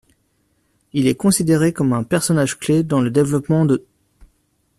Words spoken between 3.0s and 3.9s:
le développement d'.